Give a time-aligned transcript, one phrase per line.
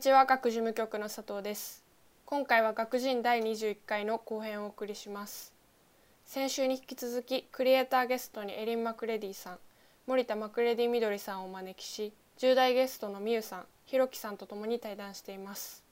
[0.00, 1.84] にちは学事務局の佐藤です。
[2.24, 5.52] 今回は学人第21回の後編をお送りします。
[6.24, 9.58] 先週に引き続きクリエイターゲストにエリン・マクレディさん
[10.06, 15.84] 森田マクレディみどりさんをお招きし10代ゲストのみゆさんひろきさんとともに対談しています。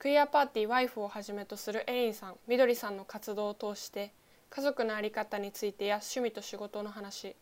[0.00, 4.10] クリアパーティーワイフをはじめとするエリンさんみどりさんの活動を通して
[4.50, 7.36] 家族の在り方についてや趣味と仕事の話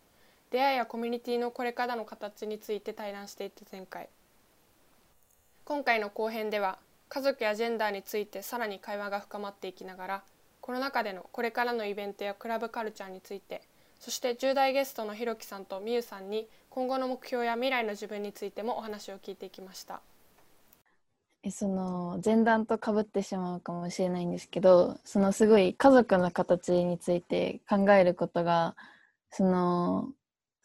[0.50, 4.10] 出会いやコミュニティのこれからの形について対談していた前回
[5.64, 10.22] 今回の後編では家族やジェンダーについてさらに会話が深まっていきながら
[10.60, 13.62] コロナ禍でのこれからのイベントやクラブカルチャーについて
[14.00, 20.00] そして10代ゲストのひろきさんとみゆさんに今後の目標や未来の自分についてもお話を聞いていきました。
[21.44, 28.76] えその前段とかぶってしまうかもしれないんですけどそのすごい家族の形について考えることが
[29.30, 30.12] その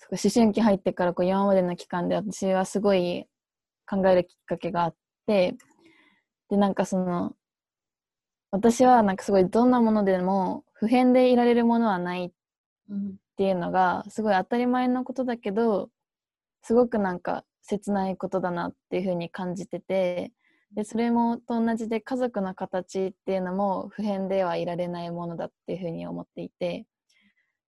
[0.09, 3.27] 思春期入ってからこう今までの期間で私はすごい
[3.89, 5.55] 考えるきっかけがあって
[6.49, 7.33] でなんかその
[8.51, 12.31] 私はなんかすごいどんなものでも普遍でいられるものはないっ
[13.37, 15.89] ていうのがすごい当たり前のことだけど
[16.63, 20.31] すごくなんか切ないことだなっていうふうに感じてて
[20.73, 26.85] でそれもと同じで家族の形っていうのも普遍ではいられないものだっていうふうに思っていて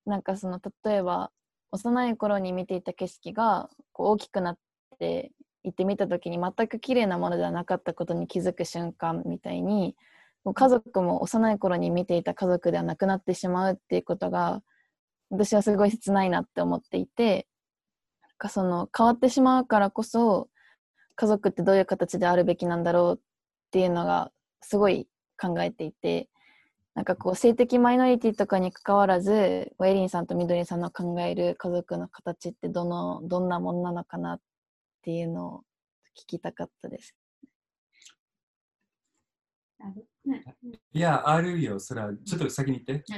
[0.06, 1.32] なんかその例えば
[1.72, 4.58] 幼い頃に見ていた景色がこう大きくなっ
[4.98, 5.32] て
[5.64, 9.96] 行ってみた時に全く綺麗なものではなかったことに気づく瞬間みたいに
[10.54, 14.62] 家族も幼い頃に見ていた家族ではなくなってしまうっていうことが
[15.30, 17.48] 私はすごい切ないなって思っていて
[18.38, 20.50] かその変わってしまうからこそ
[21.16, 23.22] 家族ってどういう形であるべきなんだろうっ
[23.72, 25.08] ていうのがすごい
[25.40, 26.30] 考えていて
[26.96, 34.40] なんかこう性的マイノリティとかにかかわらずエリンさんとみどりさんの考える家族の形ってどのどんなものなのかなっ
[35.02, 35.64] ていうのを
[36.18, 37.16] 聞きたかったです。
[40.92, 41.80] いや、あるよ。
[41.80, 43.14] それは、ちょっと先に言って。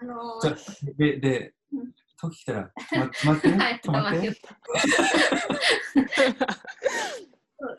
[0.00, 1.54] あのー、で、で、
[2.16, 4.32] 時来たら、止まって、 はい、止まって。
[7.58, 7.76] そう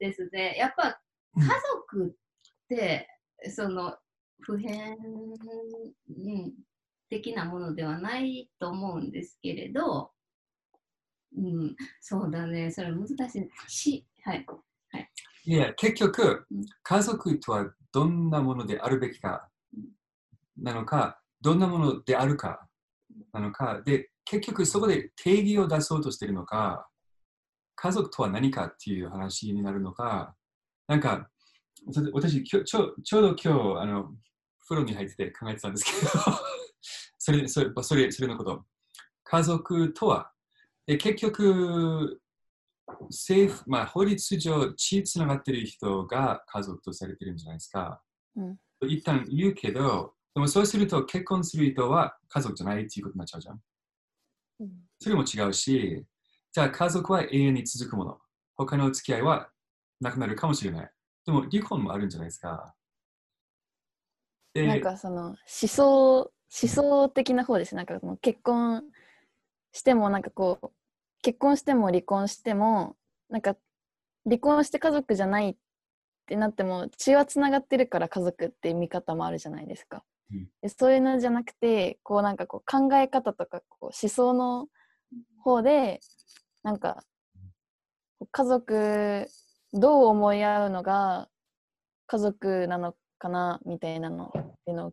[0.00, 0.56] ですね。
[0.58, 1.00] やっぱ、
[1.36, 1.42] 家
[1.74, 2.10] 族っ
[2.68, 3.08] て、
[3.50, 3.96] その、
[4.40, 6.54] 普遍、うん、
[7.08, 10.12] 的なものではないと思うんですけれど、
[11.36, 13.48] うん、そうだね、それ難しい。
[13.68, 14.46] し、はい。
[14.90, 15.10] はい、
[15.44, 16.46] いや、結局、
[16.82, 19.48] 家族とはどんなものであるべきか
[20.56, 22.66] なのか、どんなものであるか
[23.32, 26.88] なのか、で、結局そこで定義を出そうとしているのか、
[27.76, 30.34] 家族とは何かっていう話になるのか、
[30.86, 31.28] なんか、
[32.12, 33.48] 私、ちょちょうど今日、
[33.80, 34.14] あの、
[34.68, 36.12] 風呂に入ってて考えてたんですけど
[37.18, 38.66] それそれそれそれのこと。
[39.24, 40.32] 家族とは
[40.88, 42.18] で結局、
[43.10, 48.00] 政府、まあ、法律上血つながっている人が家族とされてるんじゃないですか。
[48.36, 53.60] うん、一旦言うけど、でもそうすると結婚する人は家族じゃないっていうことになっちゃうじゃん。
[54.60, 56.06] うん、それも違うし、
[56.52, 58.18] じゃあ家族は永遠に続くもの。
[58.56, 59.50] 他の付き合いは
[60.00, 60.90] なくなるかもしれない。
[61.26, 62.74] でも離婚もあるんじゃないですか。
[64.54, 68.82] なんかその思想思想的な方ですなんかもう結婚
[69.72, 70.70] してもなんかこう
[71.22, 72.96] 結婚しても離婚しても
[73.28, 73.56] なんか
[74.24, 75.56] 離婚して家族じゃないっ
[76.26, 80.04] てなっても血はつながってるから家族っていう見方もあるじゃないですか。
[80.30, 84.68] うん、でそういうのじゃなくてこうなんかこう考え方とかこう思想の
[85.42, 86.00] 方で
[86.62, 87.02] なんか
[88.30, 89.26] 家族
[89.72, 91.28] どう思い合うのが
[92.06, 94.30] 家族なのかなみたいなのっ
[94.64, 94.92] ていうの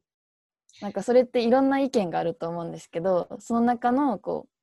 [0.82, 4.55] なんかそれっていろんな意見があると思うんですけどその中のこう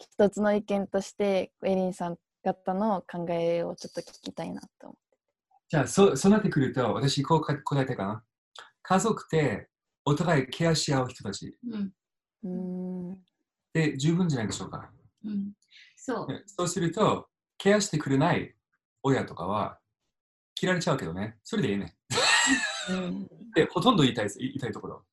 [0.00, 5.00] 一つの意見としてエリンさん方の考えをちょっと聞きたいなと思って。
[5.68, 8.24] じゃあそそうなってくると私こう答えたかな
[8.82, 9.68] 家族って
[10.04, 11.56] お互いケアし合う人たち。
[12.42, 13.18] うん、
[13.72, 14.90] で十分じゃないでしょうか。
[15.24, 15.52] うん、
[15.94, 18.54] そうそうするとケアしてくれない
[19.02, 19.78] 親とかは
[20.54, 21.96] 切られちゃうけどねそれでいいね。
[22.88, 25.04] うん、でほとんど言いたい言いたいところ。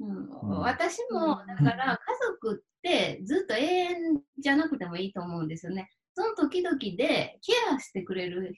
[0.00, 0.28] うん、
[0.60, 5.88] 私もだから家族ってずっと永遠じゃなくてもいいと思うんですよね。
[6.14, 8.54] その時々でケアしてくれる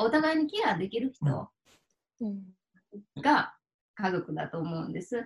[0.00, 1.48] お互いにケアできる人
[3.22, 3.54] が
[3.96, 5.16] 家族だと思うんです。
[5.16, 5.24] で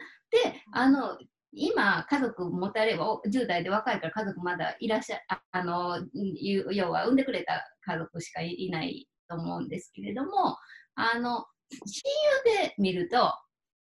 [0.72, 1.18] あの
[1.52, 5.18] 今家族持たれば10代で若いから家族まだいらっしゃ
[5.50, 5.98] あの
[6.40, 10.56] 要は産んでくれた家族しかいないと思うんですけれども
[10.94, 12.02] あの親
[12.56, 13.34] 友で見ると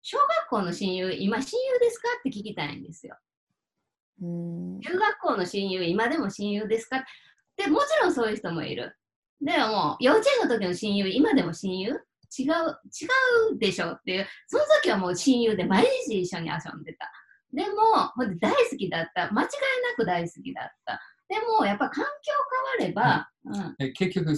[0.09, 2.07] 小学校の親友、今親友ですか？
[2.19, 3.17] って聞きたいんですよ。
[4.21, 7.03] 中学校の親友、今でも親友ですか？
[7.57, 8.95] でもちろんそういう人もいる。
[9.41, 11.89] でも、幼稚園の時の親友、今でも親友？
[11.91, 11.99] 違う、
[12.39, 12.45] 違
[13.53, 17.11] うでしょっていう、その時はもう親友で毎日一緒に遊んでた。
[17.51, 17.75] でも、
[18.15, 19.29] ほんで大好きだった。
[19.33, 19.49] 間違い
[19.89, 21.01] なく大好きだった。
[21.27, 22.31] でも、やっぱ環境
[22.79, 24.33] 変われば、うん、え結局、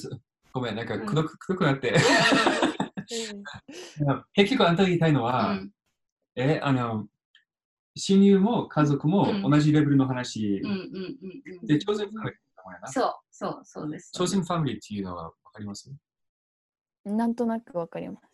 [0.52, 1.94] ごめん、なんかうんくどく,、くどくなって。
[3.12, 3.44] うん
[4.34, 5.72] 結局あんたが言いたいのうは、ん、
[6.36, 7.08] え、あの、
[7.96, 10.62] 親友も家族もうん同じレベルの話
[11.64, 12.88] で、超人ファミリーだもんやな。
[12.88, 14.12] そう、そう、そうです。
[14.14, 15.92] 超人ファミリーっていうのはわかります
[17.04, 18.28] なんとなくわかります。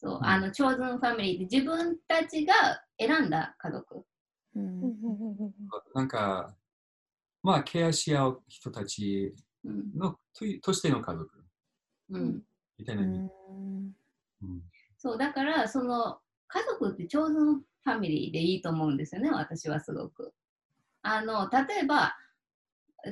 [0.00, 2.54] そう、うんあの、チョーズンファミリーって自分たちが
[2.98, 4.04] 選んだ家族。
[4.56, 4.94] うん
[5.94, 6.54] なんか、
[7.42, 11.44] まあ、ケアし合う人たちうん、のととしての家族
[12.10, 12.42] うん。
[12.78, 13.18] うみたいな意味。
[13.18, 13.22] ん
[14.42, 14.62] うん
[14.98, 16.18] そう、だから、その、
[16.48, 20.32] 家族ってチョーズンファミリーでいいと思うんですよね、私はすごく。
[21.02, 22.16] あの、例えば、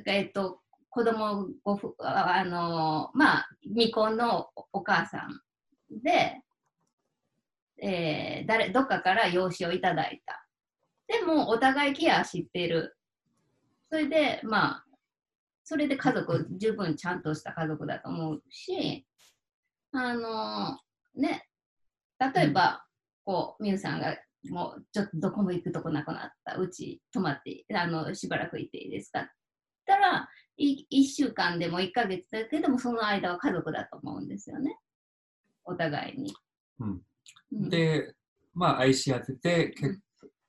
[0.07, 5.41] えっと、子供ごふああの、まあ、未婚のお母さん
[6.03, 6.41] で、
[7.83, 10.47] えー誰、どっかから養子をいただいた。
[11.09, 12.97] でも、お互いケアしてる。
[13.91, 14.85] それで、まあ、
[15.65, 19.07] それで家族、 十分ちゃんとした家族だと思うし、
[19.93, 20.79] あの、
[21.15, 21.47] ね、
[22.19, 22.85] 例えば、
[23.25, 24.17] こう、みゆさんが、
[24.51, 26.57] もう、ちょっとどこも行くとこなくなった。
[26.57, 29.31] うち泊まって、あの、しばらくいていいですか
[29.87, 34.77] たら、い1週間でも1ヶ月だけでも、その間は家族だと思うんですよね。
[35.65, 36.35] お互いに。
[36.81, 37.03] うん
[37.53, 38.15] うん、で、
[38.55, 40.03] まあ、愛し合ってて、けうん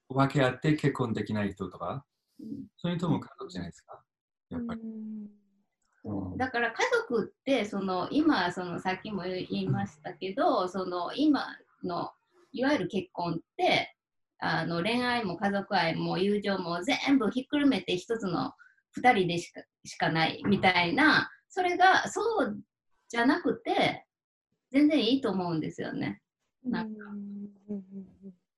[0.09, 2.05] 分け合って結婚できない人とか、
[2.39, 4.03] うんそれとも家族じゃないですか。
[4.49, 4.81] やっぱり。
[6.37, 6.75] だから家
[7.09, 11.45] 族ってその今そのさっきも言いましたけどその今
[11.83, 12.11] の
[12.51, 13.95] いわゆる結婚って
[14.39, 18.51] あの恋愛も家族愛も友情も全部ひっくるめて一つの
[19.01, 22.57] 2人でしかしかないみたいなそれがそう
[23.07, 24.05] じゃなくて
[24.71, 26.19] 全然いいと思うんですよね。
[26.65, 26.93] なん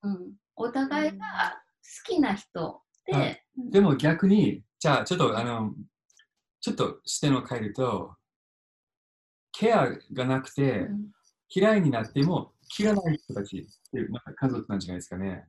[0.03, 1.61] うん、お互いが
[2.07, 5.73] 好きな人で、でも逆に、じゃあちょっとあの、
[6.65, 8.15] ちょっと視点を変えると、
[9.51, 11.11] ケアがなくてうん。
[11.47, 15.47] 嫌いになっても切らない人たちっていう、まあ、家族なんじゃないですかね。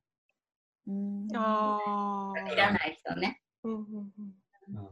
[0.87, 1.27] うん。
[1.35, 3.41] あいらない人ね。
[3.65, 4.13] うんうん。
[4.75, 4.89] うん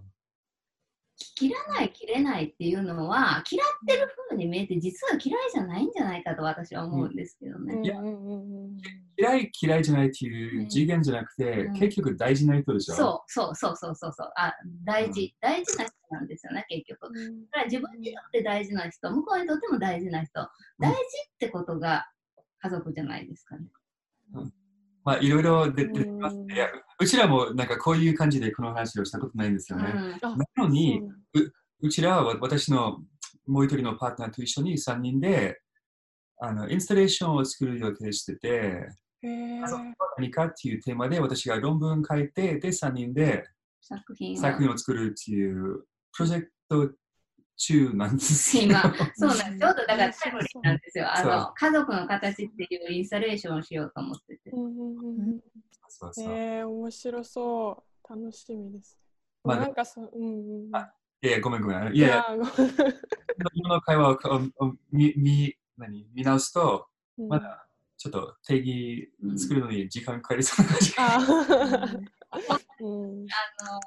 [1.36, 7.74] 切らない切れないっていうのは嫌ってる風に見えて実は嫌いじゃないんじゃないかと私は思うんですけどね。
[7.74, 8.76] うんうんうん
[9.16, 12.94] 嫌い嫌いじゃないっていう次元じゃなくて、うん結局大事な人でしょ？
[12.96, 14.52] そうそうそうそうそうそうあ
[14.84, 17.14] 大事、大事な人なんですよね結局。
[17.14, 20.32] だうんから自分にとって大事な人向こうにとっても大事な人
[20.80, 20.98] 大事っ
[21.38, 22.08] てことが
[22.60, 23.68] 家族じゃないですかね。
[25.04, 26.68] まあいろいろ出てますうんね。
[27.00, 29.92] うちらもなんかこういう感じでこの話をしたことないんですよね。
[29.94, 31.00] うんあなのに、
[31.34, 32.98] そううちらは私の
[33.46, 35.60] もう一人のパートナーと一緒に3人で
[36.38, 38.48] あのインスタレーションを作る予定してて、
[39.22, 43.44] へー家族は何かっていうテーマで私が論文書いて、で3人で
[43.80, 46.90] 作品を作品を作るっていうプロジェクト
[47.56, 48.64] 中なんですよ。
[48.64, 48.82] 今
[49.14, 51.06] そうなんです ちょうどだからタイムリーなんですよ。
[51.12, 54.50] あの家族の形っていうインスタレーションをしようと思ってて。
[54.50, 55.40] うんうんうん
[55.96, 56.32] そうそう。
[56.32, 58.08] えー、面白そう。
[58.08, 58.98] 楽しみです。
[59.44, 60.76] まあなんかそう、うんうん。
[60.76, 61.94] あいやいや、ごめんごめん。
[61.94, 62.24] いやいや、
[63.54, 64.16] 今の会話を
[64.90, 66.08] 見見何？
[66.12, 70.94] 見直すと、ごめんまだちょっと定義うん作るのに時間かかりそうな感じ。
[72.80, 73.80] うん あの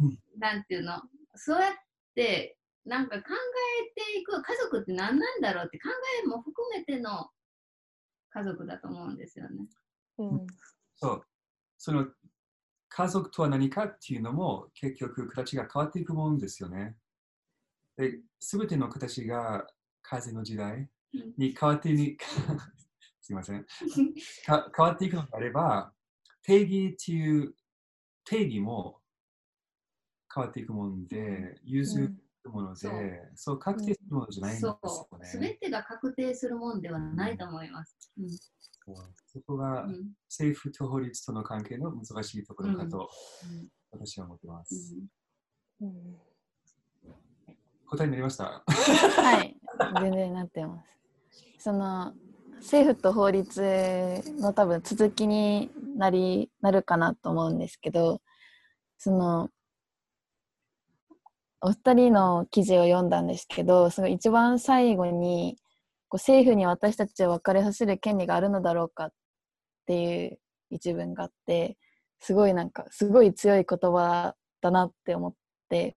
[0.00, 1.02] うん、なんていうの、
[1.34, 1.72] そうやっ
[2.14, 5.88] て、なんか考えていく、家族って何なんだろうって考
[6.24, 7.28] えも含めての
[8.30, 9.66] 家族だと思うんですよね。
[10.18, 10.46] うん
[10.96, 11.26] そう。
[11.84, 12.06] その
[12.90, 16.94] 家族とは何かっていうのも結局形が変わっていくもんですよね。
[17.96, 19.66] で、すべての形が
[20.00, 20.88] 風の時代
[21.36, 22.16] に変わってい
[23.20, 23.66] すいません。
[24.46, 25.92] か変わっていくのであれば、
[26.42, 27.52] 定義っていう
[28.26, 29.00] 定義も
[30.32, 32.14] 変わっていくもんで、譲る
[32.48, 34.68] もので、そうそう確定するものじゃないんですそ
[35.10, 35.48] よね。
[35.48, 38.12] べてが確定するもんではないと思います。
[38.16, 38.28] うん
[39.26, 40.12] そこがうん。
[40.28, 43.08] 政府と法律との関係の難しいところかと
[43.50, 43.68] うん。
[43.90, 44.94] 私は思ってます。
[47.86, 48.62] 答えになりました？
[48.66, 49.56] はい、
[50.00, 50.98] 全然なってます。
[51.58, 52.14] その
[52.56, 58.22] 政府と法律の多分続きになりなるかなと思うんですけど、
[58.98, 59.50] その
[61.60, 65.58] お二人の記事を読んだんですけど、その一番最後に
[66.12, 69.12] こう政府に私たちを別れさせる権利があるのだろうかっ
[69.86, 70.38] ていう
[70.68, 71.78] 一文があって、
[72.20, 75.34] すごいなんかすごい強い言葉だなって思っ
[75.70, 75.96] て、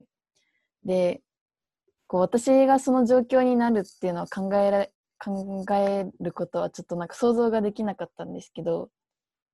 [0.86, 1.20] で
[2.08, 4.88] こう私がその状況になるっていうのは考えら
[5.20, 8.90] 考えることはちょっとなんか想像ができなかったんですけど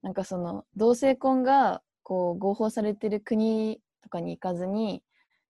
[0.04, 5.02] なんかその同性婚がこう合法されてる国とかに行かずに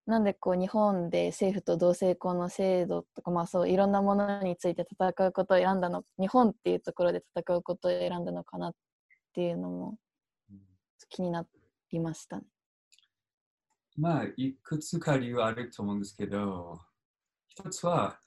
[0.05, 8.73] なんでこう日本で政府と同性婚の制度とかまあそういろんなものについて戦うことを選んだの日本っていうところで戦うことを選んだのかなっ
[9.33, 9.97] ていうのも
[11.09, 11.45] 気にな
[11.91, 12.43] りましたね。
[13.97, 16.79] まあ、いくつか理由あると思うんですけど、
[17.49, 18.19] 一つは、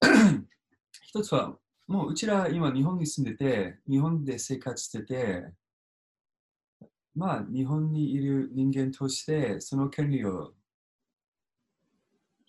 [1.02, 5.44] 一つは、もううちら今日本に住んでて、日本で生活してて、
[7.14, 10.54] まあ日本にいる人間としてその権利を、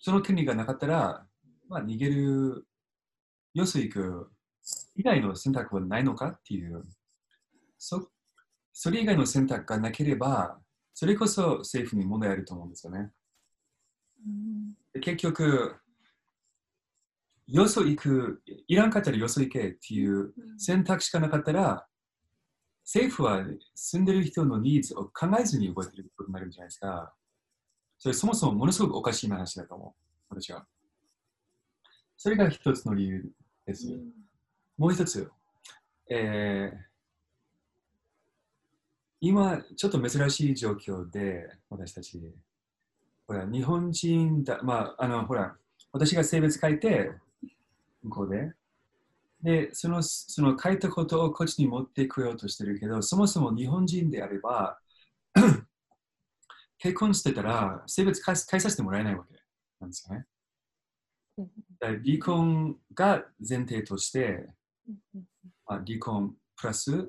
[0.04, 1.26] その権利がなかったら、
[1.66, 2.66] まあ逃げる、
[3.54, 4.30] よそ行く
[4.96, 6.82] 以外の選択はないのかっていう、
[7.78, 8.10] そ
[8.74, 10.60] それ以外の選択がなければ、
[10.92, 13.12] それこそ政府に問題あると思うんですよね。
[14.92, 15.74] で結局、
[17.46, 21.86] よそ行く、いらんかったらよそ行けっていう選択しかなかったら、
[22.84, 23.42] 政府は
[23.74, 27.14] 住んでる人のニーズを考えずに動いてることになるんじゃないですか。
[28.04, 29.96] それそもそもものすごくおかしい話だと思
[30.28, 30.66] う、私は。
[32.18, 33.32] それが一つの理由
[33.64, 33.98] です。
[34.76, 35.30] もう一つ、
[36.10, 36.78] えー、
[39.22, 42.20] 今、ちょっと珍しい状況で、私たち、
[43.26, 45.56] ほら、日本人だ、まあ、あの、ほら、
[45.90, 47.10] 私が性別変えて、
[48.02, 48.52] 向こうで。
[49.40, 54.78] で、その、その変えたことをこっちに持ってこようとしてるけど、そもそも日本人であれば、
[56.84, 59.40] 結婚してたら、性別変えさせてもらえないわけ
[59.80, 60.26] なんですよね。
[61.80, 64.50] 離婚が前提として、
[65.66, 67.08] まあ、離婚プラス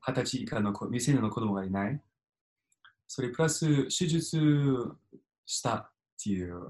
[0.00, 2.02] 二十歳以下の子未成年の子供がいない。
[3.06, 4.40] それプラス手術
[5.46, 5.90] したっ
[6.20, 6.60] ていう、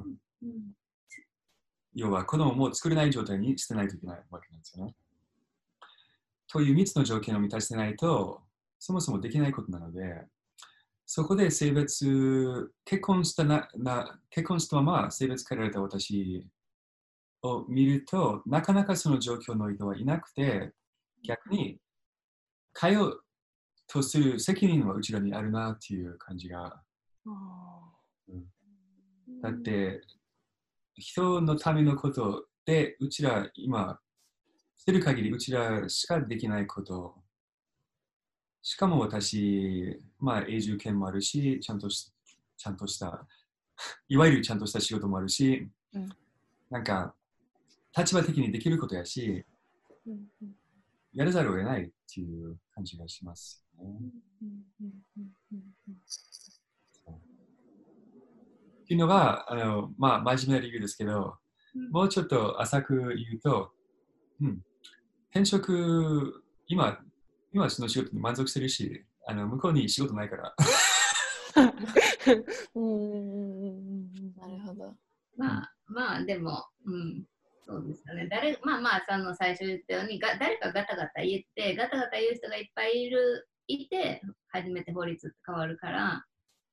[1.95, 4.95] 要は子供も作れない状態にしてないといけないわけなんですよね。
[6.49, 8.43] という3つの条件を満たしてないと、
[8.79, 10.27] そもそもできないことなので、
[11.07, 16.47] そこで性別、結婚したなな結婚したまま性別変えられた私
[17.43, 20.73] を見ると、なかなかその状況の人はいなくて、
[21.23, 21.79] 逆に
[22.79, 23.25] 変えよう
[23.87, 26.83] とする責任はうちらにあるなっていう感じが。
[27.27, 27.35] うん
[29.43, 30.01] だって、
[30.95, 33.99] 人のためのことで、うちら今、
[34.77, 37.24] してる限りうちらしかできないこと。
[38.67, 42.11] しかも私、まあ永住権もあるし、ちゃんとし
[42.57, 43.27] ちゃんとした、
[44.09, 46.09] いわゆるちゃんとした仕事もあるし、うん。
[46.71, 47.15] なんか、
[47.97, 49.45] 立場的にできることやし、
[51.13, 53.85] やらざるを得ないっていう感じがします、ね。
[58.83, 61.37] っていうのが、あのまあ、真面目な理由ですけど、
[61.75, 61.91] うん。
[61.91, 63.73] もうちょっと浅く言うと、
[64.41, 64.65] うん、
[65.31, 66.99] 転職、今、
[67.55, 70.55] 今その仕事に満足してるし、あの向こうに仕事ないから。
[72.75, 74.03] うん。
[74.37, 74.93] なるほど。
[75.37, 77.25] まあまあでも、うん、
[77.65, 78.27] そうですよね。
[78.29, 86.25] 誰まあまあその最初言ったようにが誰かガタガタ言ってガタガタ言う人がいっぱいいるいて初めて法律って変わるから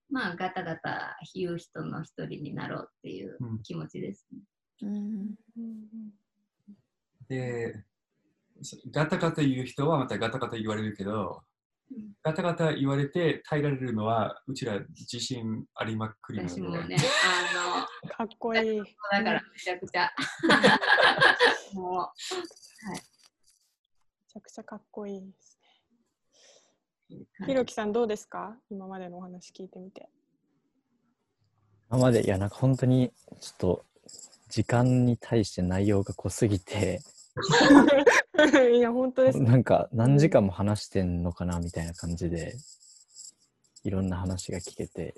[0.10, 4.40] まあガタガタ言う人の一人になろうっていう気持ちですね。
[4.82, 5.36] うん。
[5.58, 5.86] うん。
[7.30, 7.86] で、
[8.92, 11.42] ガタガタ言う人はまたガタガタ言われるけど、
[11.92, 12.14] うん。
[12.24, 16.98] ガタガタ言われて耐えられるのは、うちら自信ありまくりなので、私もね、
[18.04, 18.78] あかっこいい。
[18.80, 20.10] のだからめちゃくちゃ。
[21.74, 22.10] も
[22.92, 22.98] め
[24.28, 25.58] ちゃくちゃかっこいいです
[27.10, 27.18] ね。
[27.42, 28.58] うひろきさんどうですか？
[28.70, 30.10] 今までのお話聞いてみて。
[31.90, 33.86] 今まで、いや、なんか本当に、ちょっと、
[34.48, 37.02] 時間に対して内容が濃すぎて、
[38.76, 39.50] いや、本当ですね。
[39.50, 42.56] なんか何時間も話してんのかなみたいな感じで、
[43.84, 45.16] いろんな話が聞けて、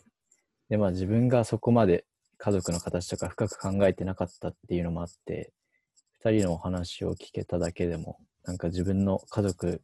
[0.69, 2.05] で、まあ自分がそこまで
[2.37, 5.51] 家族の形とか深く考えてなかったっていうのもあって、
[6.23, 9.79] 二人のお話を聞けただけでも、なんか自分の家族っ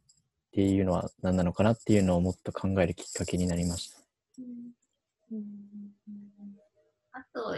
[0.52, 3.98] ていうのは何なのかなっていうのをもっと考えるきっかけになりました。
[3.98, 4.04] あ
[7.32, 7.54] と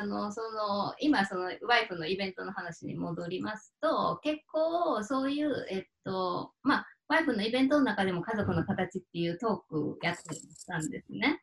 [0.00, 10.22] あのその今そのワイフのイベントの話に戻りますと結構そういうえっとまあワイフのイベントの中でも家族の形っていうトークやって
[10.66, 11.42] たんですね。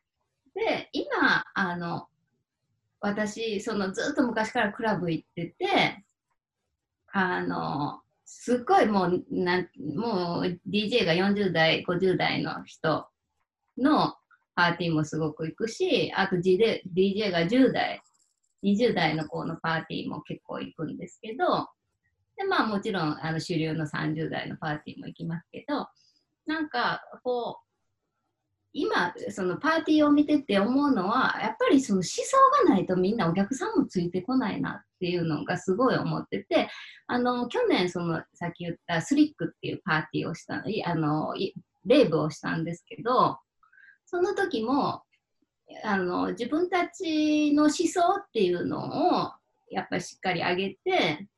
[0.54, 2.06] で今あの
[3.00, 6.04] 私そのずっと昔からクラブ行ってて
[7.12, 13.08] あのすっごいもうなんもう DJ が40代50代の人
[13.78, 14.16] の
[14.54, 16.82] パーティーもすごく行くし、あと DJ,
[17.30, 18.02] が10代
[18.64, 21.68] 20代の子のパーティーも結構行くんですけど、
[22.36, 25.86] で、まあもちろん、あの、主流の30代のパーティーも行きますけど、
[26.46, 27.64] なんか、こう、
[28.72, 36.68] 今、そのパーティーを見てて思うのは、やっぱりその思想がないとみんなお客さんもついてこないなっていうのがすごい思ってて、
[37.06, 41.34] あの、去年、その、さっき言ったスリックっていうパーティーをした、いあの、
[41.84, 43.38] レイブをしたんですけど、
[44.14, 45.02] その時も、
[45.82, 49.32] あの、自分たちの思想っていうのを、
[49.70, 51.28] やっぱりしっかり上げて、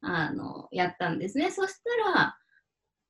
[0.00, 1.50] あの、やったんですね。
[1.50, 2.38] そしたら、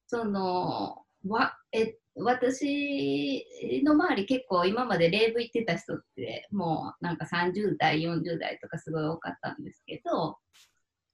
[0.08, 3.46] その、わ、え、私
[3.84, 10.36] の周り結構今までレイブ行ってた人ってもうなんか30代、40代とかすごい多かったんですけど、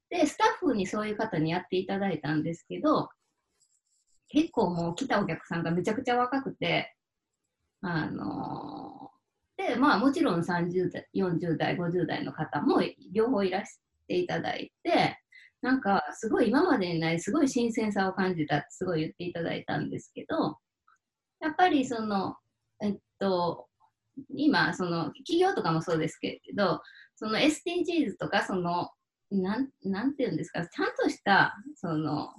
[0.08, 3.10] で、スタッフにそういう方にやっていただいたんですけど、
[4.28, 6.95] 結構もう来たお客さんがめちゃくちゃ若くて、
[7.82, 9.16] あのー
[9.56, 15.18] で、まあもちろん30代、40代、50代の方も両方いらしていただいて、
[15.62, 20.58] なんかすごい今までにないすごい新鮮さを感じたってすごい言っていただいたんですけど、
[21.40, 22.36] やっぱりその、
[22.82, 23.66] えっと、
[24.34, 26.82] 今、その企業とかもそうですけど、
[27.16, 28.90] その SDGs とか、その、
[29.30, 32.34] なんなんていうんですか、ちゃんとした、その、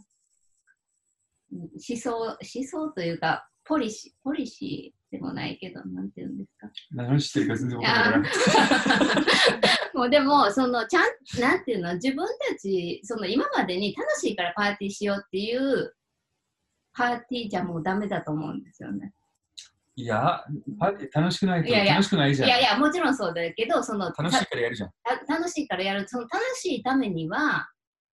[1.52, 6.70] 思想、思想というか、ポリシー、ポリシーでもないけど、なんていうんですか。
[6.92, 8.32] 何してるか全然わからない。
[9.96, 11.04] もうでも、その、ちゃん、
[11.40, 15.96] なんていうの、自分たち、その今までに楽しいからパーティーしようっていう
[16.94, 19.14] パーティーじゃもうダメだと思うんですよね。
[19.96, 20.44] いや、
[20.78, 22.50] パーティー楽しくないといやいや楽しくないじゃん。
[22.50, 24.92] いやいや、もちろんそうだけど、その、楽しいからやるじゃん。
[25.04, 27.70] た楽しいからやる、その楽しいためには、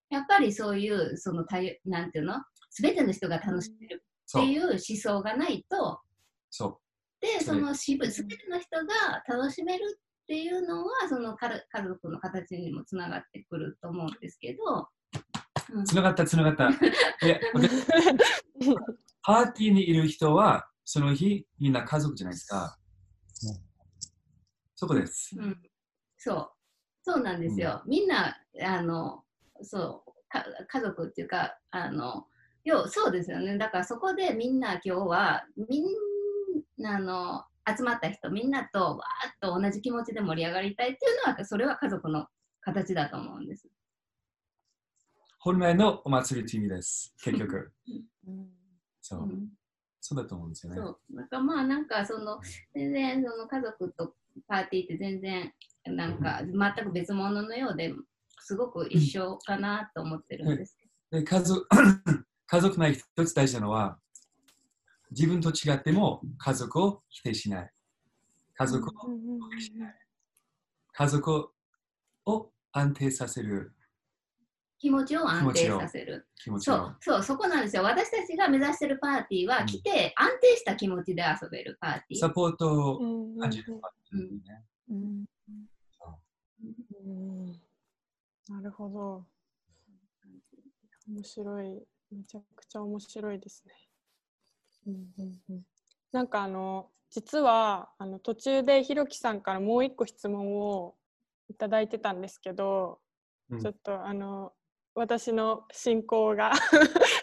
[0.09, 2.35] やっぱりそういう、その多様、なんていうの、
[2.69, 4.11] すべての人が楽しめるっ。
[4.31, 5.99] ていう思想がないと、
[6.51, 6.79] そ
[7.21, 14.87] で、そのしぶすべての人が楽しめるっていうのは、その家家族の形にもつながってくると思うんですけど、
[15.73, 15.83] うんう。
[15.85, 16.69] つながった、つながった。
[17.25, 17.41] いや、で
[19.23, 22.77] パーティーにいる人は、その日、みんな家族じゃないですか
[23.45, 23.55] うん。
[24.75, 25.35] そこです。
[25.37, 25.61] うん、
[26.17, 26.51] そう、
[27.03, 27.81] そうなんですよ。
[27.85, 29.23] みんな、あの、
[29.61, 32.25] そうか、家族っていうか、あの、
[32.63, 33.57] 要そうですよね。
[33.57, 35.89] だからそこでみんな今日は、みんな
[36.87, 42.27] あの、集まった人、みんなとわーっと同じ気持ちで盛り上がりたいっていうのは、それは家族の
[42.61, 43.67] 形だと思うんです。
[45.39, 47.13] 本来のお祭りという意味です。
[47.23, 47.71] 結局。
[49.01, 49.25] そうう。
[49.25, 49.49] ん
[49.99, 50.77] そうだと思うんですよね。
[50.79, 51.15] そう。
[51.15, 52.39] なんかまあなんかその、
[52.73, 54.15] 全然その家族と
[54.47, 55.53] パーティーって全然
[55.85, 57.93] なんか全く別物のようで
[58.39, 60.75] すごく一緒かなと思ってるんです
[61.11, 61.67] けで家族
[62.47, 63.97] 家族内一つ大事なのは、
[65.11, 67.71] 自分と違っても家族を否定しない。
[68.55, 68.91] 家族を
[70.93, 71.49] 家族
[72.25, 73.69] を安定させるど、
[74.79, 76.27] 気持ちを安定させる。
[76.35, 77.83] 気持ちをそう。、そう、そこなんですよ。
[77.83, 82.19] 私たちが目指してるパーティーは、うん来て安定した気持ちで遊べるパーティー。
[82.19, 84.63] サポートをうん感じるパーティーね。
[84.89, 85.25] うん
[87.05, 87.51] うん
[88.49, 89.25] なるほど。
[91.07, 91.83] 面白い。
[92.11, 93.73] めちゃくちゃ面白いですね。
[94.87, 95.61] うんうんうん
[96.11, 100.95] なんかあの実はあの途中でひろきさんからもう一個質問を
[101.49, 102.99] いただいてたんですけど、
[103.49, 104.53] うんちょっとあの
[104.95, 106.51] 私の進行が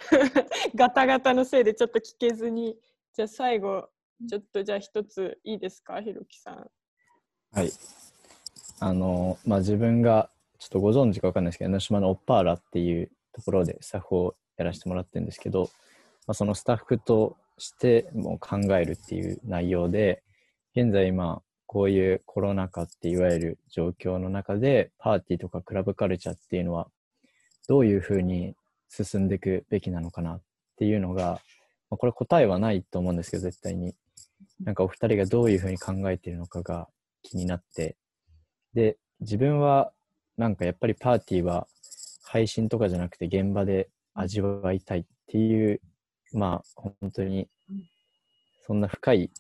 [0.74, 2.78] ガタガタのせいでちょっと聞けずに
[3.14, 3.88] じゃあ最後
[4.28, 6.70] ちょっとじゃあ一ついいですかひろきさん。
[7.52, 7.70] はい。
[8.80, 15.70] あの、まあ、自分が、ちょっとご存知かわかんないですけど、江ノ島のオッパーラっていうところでスタッフをやらせてもらってるんですけど、
[16.26, 20.22] まあ、そのスタッフとしても考えるっていう内容で、
[20.74, 26.88] 現在今、こういうコロナ禍っていわゆる状況の中で、パーティーとかクラブカルチャーっていうのは、
[27.68, 28.54] どういうふうに
[28.88, 30.42] 進んでいくべきなのかなっ
[30.76, 31.40] ていうのが、
[31.90, 33.94] これ答えはないと思うんですけど、絶対に。
[34.60, 36.88] なんかお二人がどういうふうに考えているのかが
[37.22, 37.96] 気になって、
[38.74, 39.92] で、自分は
[40.36, 41.66] なんかやっぱりパーティーは
[42.24, 45.80] 配信とかじゃなくて現場で味わいたいっていう、
[46.32, 47.48] まあ本当に
[48.66, 49.30] そんな深い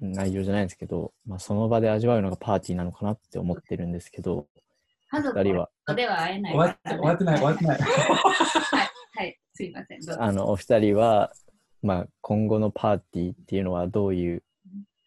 [0.00, 4.46] 内容じゃないんですけど、まあその場で味わうのがパーティーなのかなって思ってるんですけど、
[5.10, 7.78] 家族二人は、では会えない終わ終わってない、終わってない。
[7.80, 7.86] は
[8.84, 10.22] い、はい、すいません。
[10.22, 11.32] あのお二人は、
[11.82, 14.42] まあ今後のパーティーっていうのはどういう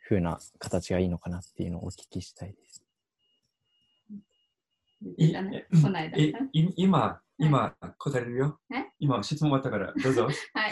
[0.10, 2.84] 風な形がいいのかなっていうのをお聞きしたいです。
[6.76, 8.60] 今、今、答えるよ？
[8.72, 8.86] え？
[9.00, 10.26] 今、質問終わったから、どうぞ。
[10.54, 10.72] はい。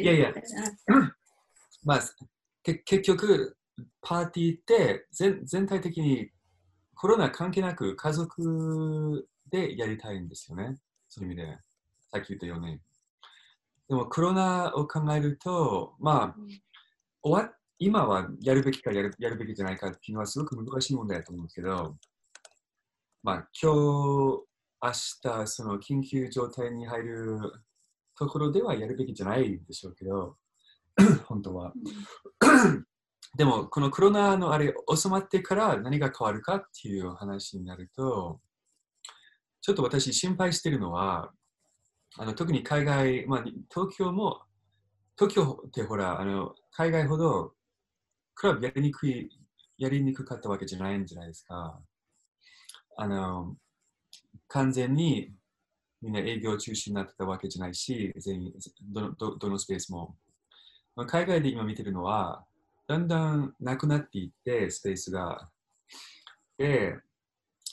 [0.00, 0.32] いやいや
[1.84, 2.00] まあ、
[2.62, 3.56] け結局、
[4.00, 6.30] パーティーって全全体的に
[6.94, 10.76] コロナ関係なく家族でやりたいんですよね。
[11.08, 11.58] そういう意味で、
[12.10, 12.80] さっき言ったように。
[13.88, 16.36] でもコロナを考えると、まあ、
[17.22, 21.96] 終わ今はやるべきかやるやるべきじゃないかっていうのはすごく難しい問題だと思うんですけど、
[23.22, 24.46] まあ、今日、
[24.82, 24.92] 明
[25.42, 27.38] 日、その緊急状態に入る
[28.16, 30.36] ところではやるべきじゃないでしょうけど、
[31.26, 31.72] 本当は。
[33.36, 38.40] でも、このコロナのあれ収まってから何が変わるかっていう話になると、
[39.60, 41.32] ちょっと私心配してるのは、
[42.18, 44.42] あの特に海外、まあ、東京も、
[45.18, 47.52] 東京ってほら、あの海外ほど
[48.34, 49.28] クラブやりにくい、
[49.76, 51.78] やりにくかったわけじゃないんじゃないですか。
[52.96, 53.56] あの、
[54.48, 55.34] 完全に
[56.06, 60.16] みんな営業中止になってたわけじゃないし、全員どのどどのスペースも。
[61.08, 62.44] 海外で今見てるのは、
[62.86, 65.50] だんだんなくなっていって、スペースが。
[66.58, 66.94] で、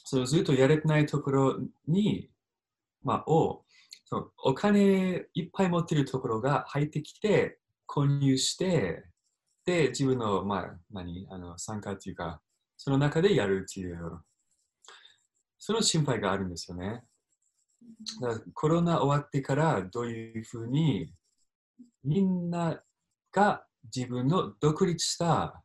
[0.04, 2.32] そのずっとやれてないところに、
[3.04, 3.64] まあ、を
[4.06, 9.06] そのお金いっぱい持ってるところが入ってきて、購入して、
[9.64, 12.42] で、自分の、まあ、何、あの参加っていうか、
[12.78, 14.20] その中でやるっていう、
[15.60, 17.04] その心配があるんですよね。
[18.22, 21.14] だコロナ終わってからどういうふうに
[22.04, 22.82] みんな
[23.32, 23.66] が
[23.96, 25.64] 自分の独立した、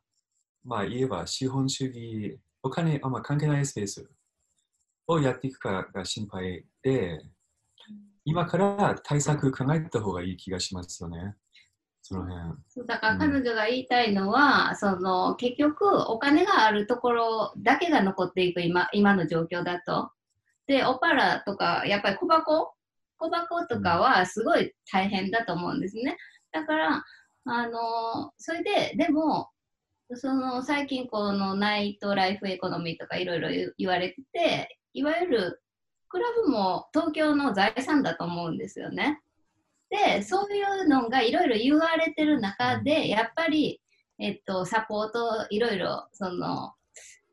[0.63, 4.09] まあ言えば資本主義、お金あんま関係ないスペース
[5.07, 7.21] をやっていくかが心配で、
[8.25, 11.35] 今から対策考えた方がいい気がしますよね。
[12.01, 12.57] その辺。
[12.67, 20.11] そうだから彼女が言いたいのは、その結局お金があるところだけが残っていく今今の状況だと。
[20.69, 22.73] で、オパラとか、やっぱり小箱？
[23.17, 26.15] 小箱とかはすごい大変だと思うんですね。
[26.51, 27.03] だから、
[27.45, 29.49] あのそれで、でも、
[30.13, 35.61] その最近このナイトライフエコノミーとかいろいろ言言われてて、いわゆる
[36.07, 39.19] クラブも東京の財産だと思うんですよね。
[39.89, 43.81] で、そういうのがいろいろ言われてる中で、やっぱり、
[44.19, 46.73] えっと、サポート、いろいろ、その、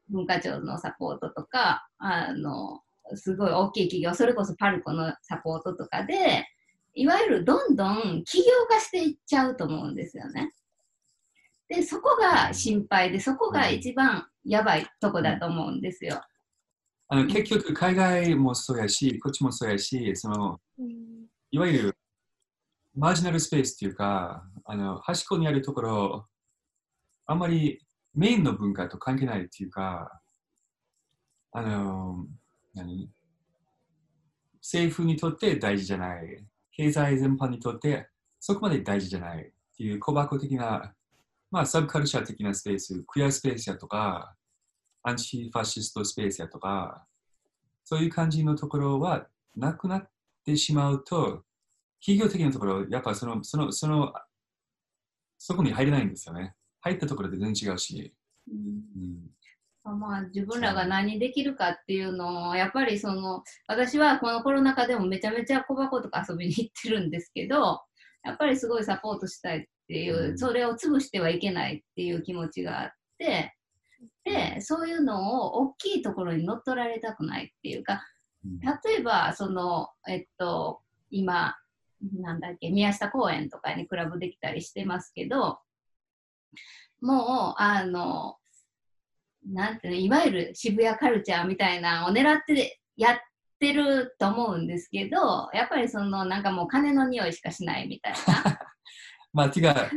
[0.08, 2.80] 文化庁のサポートとか、あの、
[3.14, 6.46] すごい大きい企業、それこそパルコのサポートとかで、
[6.94, 10.52] いわゆるどんどん企業化していっちゃうと思うんですよね。
[11.68, 16.20] で、そこが心配で、そこが一番やばいとこだと思うんですよ。
[17.08, 20.60] あの結局、海外もそうやし、こっちもそうやし、その
[21.50, 21.98] いわゆる
[22.94, 26.26] マージナルスペースっていうか、あの端っこにあるところ、
[27.26, 27.80] あんまり
[28.14, 30.20] メインの文化と関係ないっていうか、
[31.52, 32.26] あの、
[32.76, 33.10] 何？
[34.62, 36.44] 政府にとって大事じゃない。
[36.72, 38.08] 経済全般にとって
[38.40, 40.94] そこまで大事じゃないっていう小箱的な、
[41.50, 44.34] まあ、サブカルチャー的なスペース、クエアスペースやとか、
[45.02, 47.06] アンチファシストスペースやとか、
[47.84, 50.08] そういう感じのところはなくなっ
[50.44, 51.44] てしまうと、
[52.00, 54.12] 企業的なところ、やっぱその、その、その、
[55.38, 56.54] そこに入れないんですよね。
[56.80, 58.14] 入ったところで全然違うし。
[58.48, 59.30] うん
[59.94, 67.80] まあ、自分らが何できるかっていうのをやっぱりその私はこのコロナ禍でもめちゃめちゃ小箱とか遊びに行ってるんですけど
[68.24, 70.38] やっぱりすごいサポートしたいっていう、うん。
[70.38, 73.54] それを潰してはいけないっていう気持ちがあって
[74.24, 78.02] でそういうのを大きいところに乗っ取られたくないっていうか
[78.44, 78.58] うん。
[78.60, 81.54] 例えばそのえっと今
[82.20, 85.58] なんだっけ宮下公園とかにクラブできたりしてますけど
[87.00, 88.36] もうあの
[89.52, 93.18] なんていうのいわゆる渋谷カルチャーみたいなのを狙ってやっ
[93.58, 98.58] てると思うんですけどやっぱりそのなんかもう金の匂いしかしないみたいな。
[99.32, 99.90] まあ、てか、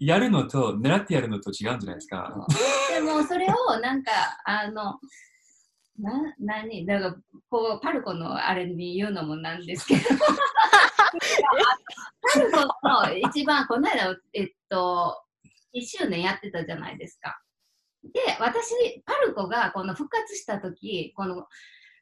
[0.00, 2.46] やるのと、狙ってやるのと違うんじゃないですか。
[2.92, 4.10] でもそれをなんか
[4.44, 4.98] あの
[5.96, 6.84] な何？
[6.84, 7.16] だから
[7.48, 10.00] こうパルコのあれに言うのもなんですけど。
[12.34, 15.22] パルコの一番この間えっと
[15.74, 17.40] 1周年やってたじゃないですか。
[18.12, 18.74] で私
[19.06, 21.46] パルコがこの復活した時この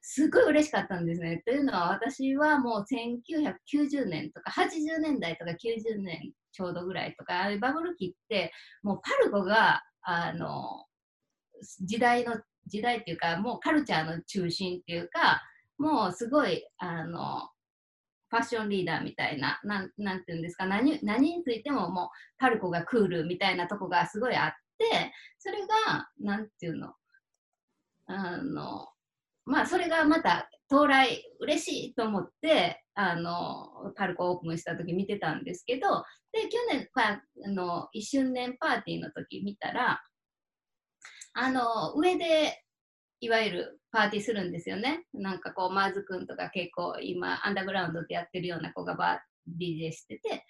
[0.00, 1.42] すごい嬉しかったんですね。
[1.46, 10.86] というのは私はもう1990年とか80年代とか90年ちょうどぐらいとかあバブル期ってもうパルコがあの
[11.82, 12.36] 時代の
[12.66, 15.42] 時代っていうかもうカルチャーの中心っていうか
[15.78, 17.48] もうすごいあの
[18.28, 24.56] ファッションリーダーみたいななんていうんですか何何についてももうパルコがクールみたいなとこがすごいあって
[25.38, 26.92] それがなんていうの？
[28.06, 28.88] あの
[29.44, 40.02] まあそれがまた到来嬉しいと思ってあのパルコオープンした時見てたんですけどで去年あの1周年パーティーの時見たら
[41.34, 42.62] あの上で
[43.20, 45.04] いわゆるパーティーするんですよね。
[45.14, 50.44] なんかこう、マーズくんとか結構今、アンダーグラウンドでやってるような子がバー DJ してて、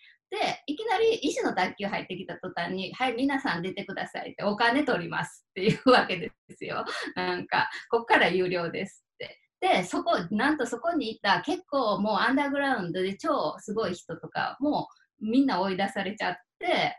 [0.67, 6.85] いきなり医師の卓球入ってきた途端に、はい、皆さん出てくださいって、お金取りますっていうわけですよ。
[7.15, 9.41] なんか、こっから有料ですって。
[9.61, 14.89] で、そこ、なんとそこにいた結構もうアンダーグラウンドで超すごい人とか、も
[15.21, 16.99] うみんな追い出されちゃって、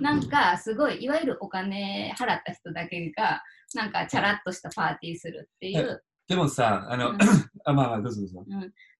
[0.00, 3.42] なんかすごい、いわゆるお金払った人だけが、
[3.74, 7.18] なんかチャラッとしたパーティーするっていう、でもさ、あの、うん
[7.64, 8.44] あまあまあ、どうぞどうぞ。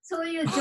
[0.03, 0.53] そういう状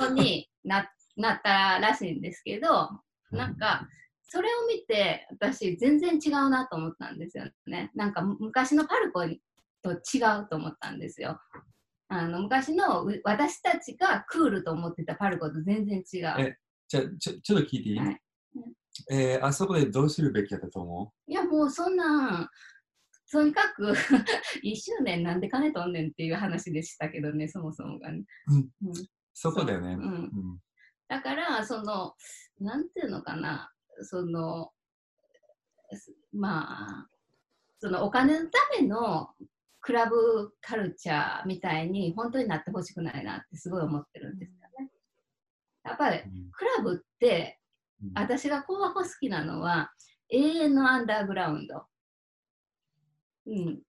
[0.00, 2.90] 況にななったらしいんですけど、
[3.30, 3.88] なんか、
[4.22, 7.90] それを見て、私、全然違うなと思ったんですよね。
[7.94, 9.22] なんか、む昔のパルコ
[9.82, 11.40] と違うと思ったんですよ。
[12.08, 16.34] あの昔のう私たちがクールと思ってたパルコと全然違う。
[16.38, 18.20] えじゃあちょ、ちょっと聞いていい、はい
[19.10, 22.48] えーあそこでどうするべきだったと思いや、もうそんなん、
[23.32, 23.92] とにかく
[24.62, 28.24] 1周年なんで金取んねんっていう話でしたけどね、そもそもがね。
[28.46, 28.92] うんうんう
[29.32, 29.94] そこだよね。
[29.94, 30.58] そううんうん
[31.08, 32.14] だから、その、
[32.60, 33.70] なんていうのかな、
[34.02, 34.70] その、
[35.92, 37.08] すまあ、
[37.78, 39.28] そのお金のための
[39.80, 44.90] クラブカルチャーみたいに本当になってほしくないなってすごい思ってるんですよね。
[45.84, 47.60] やっぱりうんクラブって
[48.02, 49.90] うん私がこう好きなのは
[50.30, 51.84] 永遠のアンダーグラウンド。
[53.46, 53.82] うん、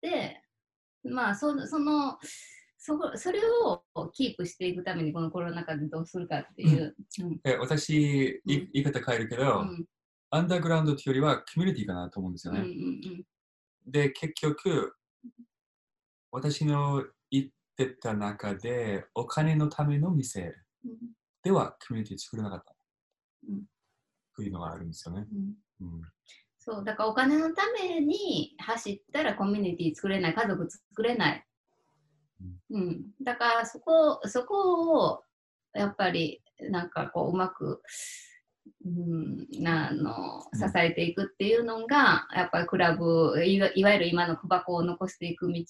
[0.00, 0.42] で、
[1.04, 2.18] まあそのその
[2.86, 6.94] そこそれをキープしていくためにこのコロナ禍でどうするかっていう。
[7.20, 7.40] うん。
[7.42, 9.86] え私、言い方変えるけど、うん。
[10.30, 12.60] アンダーグラウンドというよりはコミュニティかなと思うんですよね。
[12.60, 13.24] ん
[13.88, 14.94] で、結局、
[16.30, 17.46] 私の言っ
[17.76, 20.96] てた中で、お金のための店うん。
[21.42, 22.76] ではコミュニティ作れなかった。
[23.48, 23.64] うん。
[24.36, 25.26] というのがあるんですよね。
[25.80, 25.88] うん。
[25.88, 26.02] うん。
[26.58, 31.46] そうだからお金のために走ったらコミュニティ作れない家族作れない、
[32.70, 35.22] うん、だからそこそこを
[35.74, 37.82] やっぱりなんかこううまく、
[38.84, 45.64] うん、なあのうん支えていくっていうのがやっぱりクラブいわいわゆる今のクバコを残していく道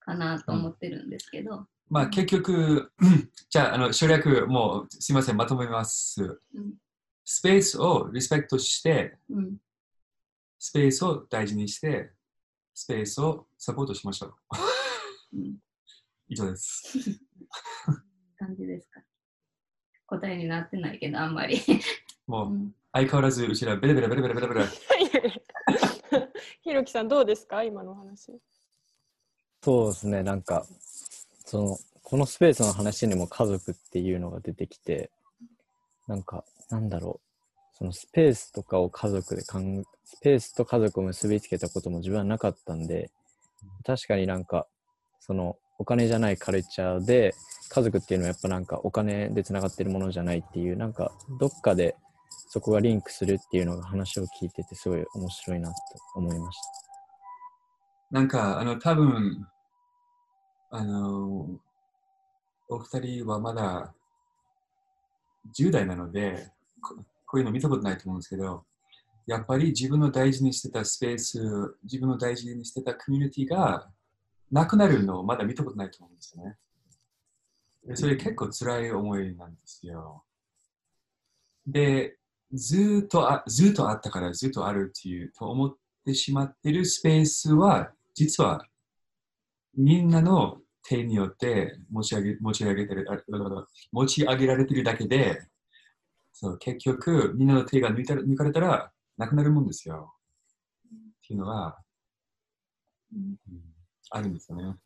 [0.00, 3.30] かなと思ってるんですけど、まあ結局、うん。
[3.48, 6.40] じゃあ、あの省略、もうすみません、まとめます。
[6.54, 6.74] うん。
[7.24, 9.56] スペースをリスペクトして、うん、
[10.58, 12.10] スペースを大事にして、
[12.78, 14.34] スペースをサポートしましょう。
[15.34, 15.56] うん、
[16.28, 16.96] 以上です。
[18.38, 19.00] 感じですか？
[20.06, 21.60] 答えになってないけどあんまり、
[22.28, 24.66] もううん相変わらずうちらベラベラベラベラベラベラ。
[26.62, 27.64] ひろきさんどうですか？
[27.64, 28.38] 今の話。
[29.60, 30.64] そうですね、なんか、
[31.46, 35.10] その、このスペースの話にも家族っていうのが出てきて、
[36.06, 37.27] なんか、なんだろう、
[37.78, 43.10] そのスペースとかを家族で考え、スペースと家族を結びつけたことも自分はなかったんで、
[43.84, 44.66] 確かになんか、
[45.20, 47.34] その、お金じゃないカルチャーで、
[47.70, 51.96] 家族っていうのはやっぱなんかお金でつながってるものじゃないっていう、なんか、どっかで
[52.48, 55.74] そこがリンクするっていうのが話を聞いてて、すごい面白いなと
[56.16, 56.64] 思いました。
[58.10, 59.46] なんか、あの、多分
[60.70, 61.48] あの、
[62.68, 63.94] お二人はまだ
[65.58, 66.52] 10代なので
[67.28, 68.64] こ、ういうの見たことないと思うんですけど、
[69.26, 71.38] やっぱり自分の大事にしてたスペース、
[71.84, 73.88] 自分の大事にしてたコミュニティが
[74.50, 76.56] なくなるのをまだ見たことないと思うんですよね。
[77.86, 80.24] でそれ結構辛い思いなんですよ。
[81.66, 82.16] で、
[82.52, 88.64] ずっとあずっとあったからずっとあるっていうと思ってしまってるスペースは実は
[89.76, 93.06] みんなの手によって持ち上げ持ち上げてる
[93.92, 95.42] 持ち上げられてるだけで
[96.40, 100.14] そう結局みんなの手が抜いたら抜かれたらなくなるもんですよ。
[100.86, 100.90] っ
[101.26, 101.76] ていうのは、
[103.12, 103.60] うんうん
[104.10, 104.76] あるんですよね。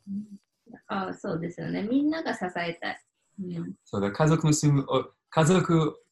[0.87, 1.83] ああそうですよね。
[1.83, 3.03] みんなが支えたい。
[3.39, 6.03] うんそうだ家族の住むお家族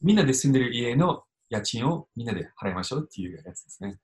[0.00, 4.00] みんなで住んでる家の家賃をみんなで払いましょうっていうやつですね。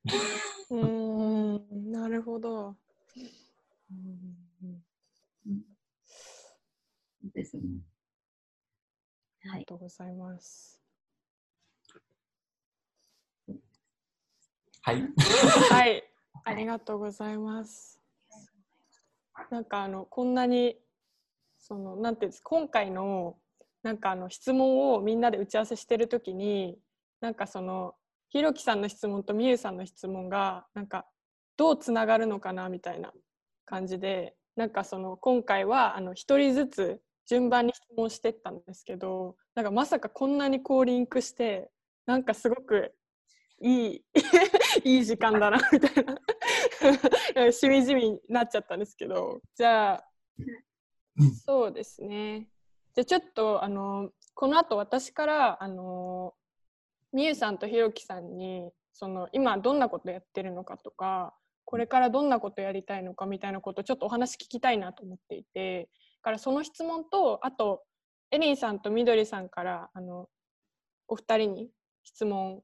[0.71, 2.77] うーん、なるほど。
[3.91, 5.63] うん
[7.33, 7.63] ですね。
[9.49, 9.59] はい。
[9.59, 10.81] ありがとうございます。
[14.83, 15.03] はい。
[15.71, 16.05] はい、
[16.45, 18.01] ありがとうございます。
[19.51, 20.79] なんかあのこんなに
[21.59, 23.37] そのなんていうんです今回の
[23.83, 26.79] なんかあの質問をみんなで打ち合わせしてるときに
[27.21, 27.95] なんかその
[28.29, 31.07] ひろきさんの質問とみゆさんの質問がなんか
[31.57, 33.13] どうつながるのかなみたいな
[33.65, 41.71] 感じでなんかその今回はあの一人ずつ順番に質問してったんですけどなんかまさかこんなにこうリンクして
[42.07, 42.95] なんかすごく
[43.61, 44.05] いい
[44.85, 47.53] いい時間だなみたいな。
[47.53, 50.05] しみじみになっちゃったんですけどじゃあ
[51.19, 52.49] うんそうですね。
[52.95, 56.35] じゃあちょっとあのこの後私からあの
[57.13, 61.35] みゆさんとひろきさんにその今どんなことやってるのかとか
[61.65, 65.89] これからどんなことやりたいのかみたいなことをちょっとお話聞きたいなと思っていて
[66.27, 67.85] からその質問とあと
[68.33, 70.27] エリンさんとみどりさんからあの
[71.07, 71.71] お二人に
[72.03, 72.63] 質問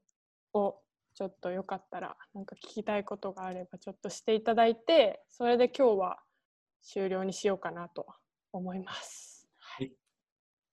[0.53, 0.75] を
[1.15, 6.17] ちょっとよかったらなんか聞きたいことがあればちょっとしていただいてそれで今日は
[6.81, 8.05] 終了にしようかなと
[8.51, 9.47] 思います。
[9.59, 9.93] はい。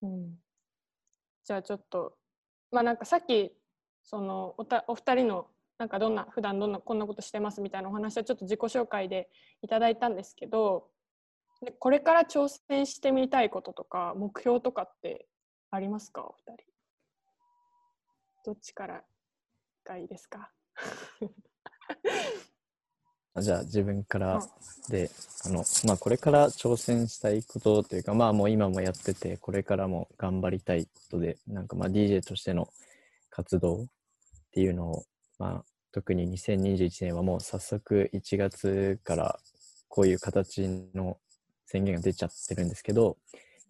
[0.02, 0.34] うん、
[1.44, 2.14] じゃあちょっと
[2.72, 3.52] まあなんかさっき
[4.02, 5.46] そのおたお二人の
[5.78, 9.28] なんかどんな普段どんなこんなことしてますみたいなお話はちょっと自己紹介で
[9.62, 10.88] いただいたんですけど
[11.62, 15.26] でこれから挑戦してみたいこととか目標とかって
[15.70, 16.22] ありますか？
[16.22, 16.64] お二人。
[18.44, 19.02] どっちから
[19.84, 20.50] がいいですか？
[23.40, 24.42] じゃあ自分からうん。
[24.90, 25.10] で、
[25.44, 32.68] あの、まあこれから挑戦したいことというか、まあもう今もやってて、これからも頑張りたいことで、なんかまあ DJ としての
[33.30, 33.86] 活動っ
[34.52, 35.04] ていうのを、
[35.38, 39.38] まあ特に2021年はもう早速1月から
[39.88, 40.62] こういう形
[40.94, 41.18] の
[41.70, 43.16] 宣言が出ちゃってるんですけど、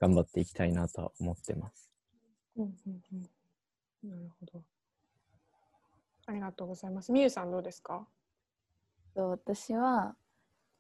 [0.01, 1.91] 頑張っていきたいなとは思ってます。
[2.57, 4.11] うんうんうん。
[4.11, 4.63] なるほど。
[6.27, 7.13] ありがとうございます。
[7.13, 8.07] みゆさんどうですか？
[9.15, 10.15] と私は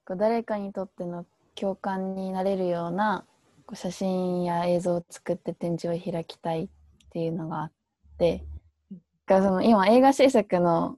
[0.06, 3.26] こう誰かにとっての共感になれるような
[3.66, 6.68] こう写真や映像を作って展示を開きたいっ
[7.10, 7.72] ていうのがあっ
[8.16, 8.44] て
[8.90, 10.96] うんがその今映画制作の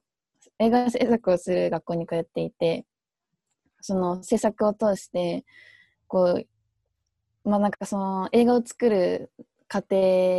[0.60, 2.84] 映画制作をする学校に通っていて
[3.80, 5.44] その制作を通して
[6.12, 6.44] こ
[7.44, 9.32] うまあなんかその映画を作る
[9.66, 9.96] 過程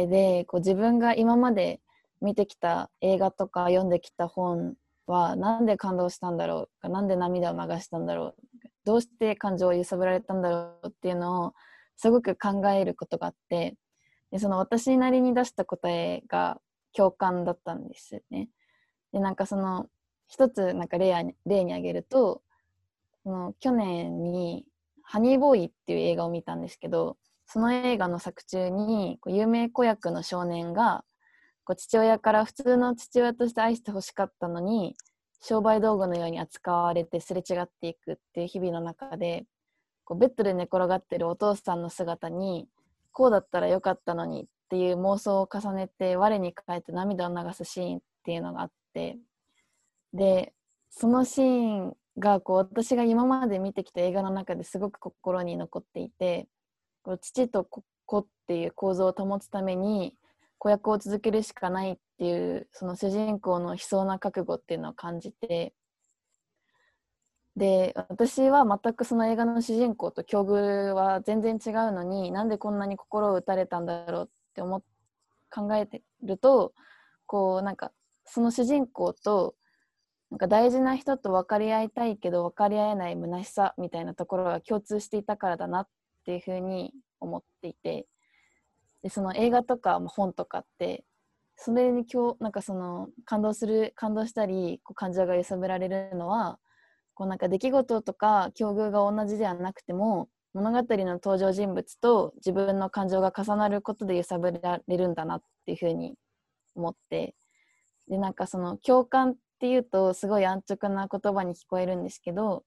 [0.07, 1.81] でこう自分が今まで
[2.21, 4.75] 見てきた映画とか読んできた本
[5.07, 11.53] はなんで感動したんだろうなんで涙を流したんだろうどうして感情を揺さぶられたんだろうっていうのを
[11.97, 13.75] すごく考えることがあって
[14.29, 16.61] でその私なりに出した答えが
[16.95, 18.47] 共感だったんですよね。
[19.11, 19.87] でなんかその
[20.27, 22.43] 一つなんか例に例に挙げると
[23.23, 24.67] その去年に
[25.13, 31.05] 「ハニーボーイ」っていう映画を見たんですけどその映画の作中に有名子役の少年が
[31.77, 34.95] 父親から普通の父親として愛してほしかったのに
[35.39, 39.45] 商売道具のように扱われてすれ違っていくっていう日々の中で
[40.03, 42.67] こうベッドで寝転がってるお父さんの姿に
[43.11, 49.19] こうだったらよかったのにっていう妄想を重ねて我に返って涙を流すシーンっていうのがあって
[50.11, 50.53] で
[50.89, 56.47] そのシーンがこう私が今まで見てきた映画の中ですごく心に残っていて
[57.03, 57.63] こう父と
[58.05, 60.15] 子っていう構造を保つために
[60.57, 65.73] 子役を続けるしかないっていうその主人公の悲壮な覚悟っていうのを感じて
[67.55, 74.83] で私は全くその映画の主人公と境遇は全然違うのになんでこんなに心を打たれたんだろうって思っ
[75.53, 76.73] 考えてると
[77.27, 77.91] こうなんか
[78.25, 79.53] その主人公と
[80.33, 85.87] なんか大事な人と分かり合いたいけど分かり合えない虚しさみたいなところが共通していたからだなっ
[86.25, 88.07] ていうふうに思っていて
[89.03, 91.03] でその映画とか本とかって
[91.55, 96.57] それに今日なんかその感動する感動したりこう感情が揺さぶられるのは
[97.13, 106.15] こうなんか出来事とか境遇が同じではなくても物語の登場人物と自分の感情が重なることで揺さぶられるんだなっていうふうに
[106.73, 107.35] 思って
[108.07, 112.65] でなんかその共感っていうとすごい安直な言葉に聞こえるんですけど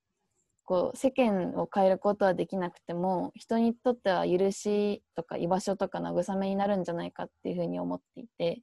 [0.65, 8.63] こう世間を変えることはできなくても人にとっては許しとか居場所とか慰めになるんじゃないかっていうふうに思っていて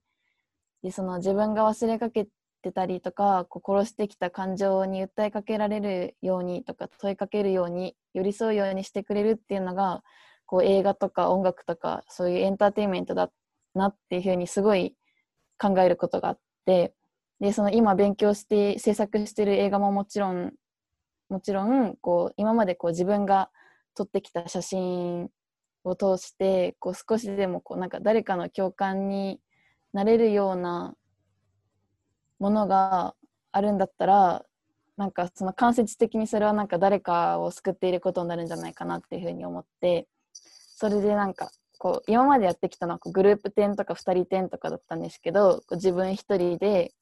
[0.81, 2.27] でその自分が忘れかけ
[2.63, 10.01] てたりとかこう殺してきた感情に訴えかけられるようにとか問いかけるように寄り添うようにしてくれるっていうのが
[10.47, 13.29] こう映画とか音楽とかそういうエンターテインメントだ
[13.75, 14.95] なっていうふうにすごい
[15.59, 16.95] 考えることがあって
[17.43, 20.53] でその今勉強して制作してる映画ももちろん
[21.27, 23.49] もちろんこう今までこう自分が
[23.95, 25.27] 撮ってきた写真
[25.83, 29.41] を通してこう少しでもこうなんか誰かの共感に
[29.91, 30.95] なれるような
[32.39, 33.13] ものが
[33.51, 34.45] あるんだったら
[34.95, 46.93] なんかその間接的にそれはなんか誰かを救っていることになるんじゃないかなっていうふうに思ってそれでなんかこう今までやってきたのはこうグループ展とか2人展とかだったんですけどこう自分一人で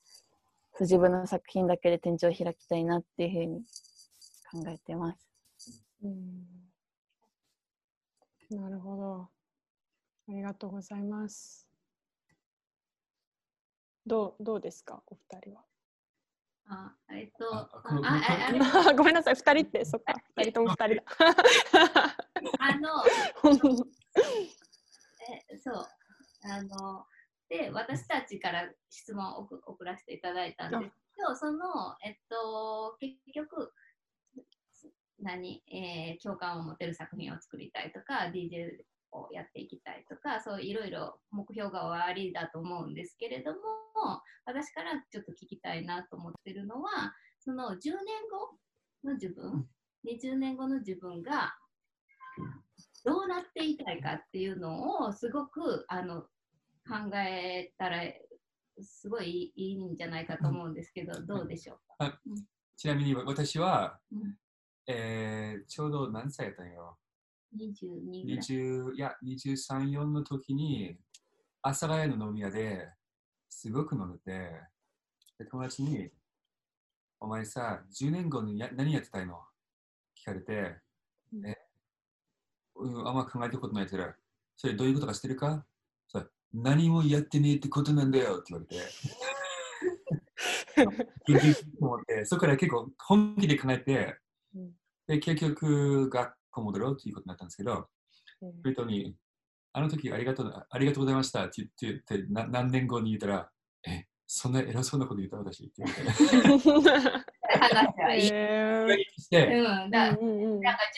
[0.82, 3.61] 自分の作品だけで展示を開きたいなっていうふうに
[4.51, 5.84] 考えてます。
[6.03, 6.61] うん
[8.49, 9.29] なるほど。
[10.27, 11.67] ありがとうございます。
[14.05, 15.63] どうどうですか、お二人は。
[16.67, 18.59] あえっと、あああああれ
[18.97, 21.03] ごめんなさい、二人って、 そっか、二人とも二人だ。
[22.59, 22.89] あの、
[25.51, 25.88] えそう、
[26.43, 27.05] あの、
[27.52, 33.74] で、私たちから質問を送送らせていただいたんですけど、その、えっと、結局、
[35.20, 38.70] 何、えー共感を持てる作品を作りたいとか、DJ
[39.12, 43.60] をやっていきたいとか、そういろいろ目標がおありだと思うんですけれども、
[44.45, 49.68] 私からちょっと聞きたいなと思ってるのは、その10年後の自分、
[50.08, 51.54] 20年後の自分が
[53.04, 56.24] どうなっていたいかっていうのをすごくあの
[56.91, 58.01] 考えたら
[58.81, 62.19] すごいいいんじゃないかと思うんですけど、どうでしょうか？
[62.75, 64.35] ちなみに私は、うん。
[64.87, 66.97] えーちょうど何歳やったんよ
[67.55, 68.37] 22ぐらい。
[68.39, 70.97] 20いや23、4の時に、
[71.61, 72.89] 阿佐ヶ谷の飲み屋で
[73.49, 74.51] すごく飲んでて、
[75.37, 76.09] で友達に、
[77.19, 79.39] お前さ、10年後にや何やってたいの？
[80.19, 80.75] 聞かれて、
[81.33, 81.45] うん。
[81.45, 81.57] え、
[82.75, 84.03] うん、あんま考えたことないけど、
[84.57, 85.65] それどういうことか知ってるか？
[86.07, 88.84] そう何もやってねえってことなんだよって言われて。
[91.28, 94.18] 緊急と思って、そこから結構本気で考えて、
[94.56, 94.72] うん
[95.08, 97.88] で、結局学校戻ろうっていうことになったんですけど、
[98.41, 99.16] うんブリトに、
[99.74, 103.49] あの時ありがとうありがとうございましたって言って言ってな何年後に言ったら、
[103.88, 106.12] え、そんな偉そうなこと言った私って言われて。
[107.60, 108.30] 話はいい。
[108.32, 110.22] うんなんか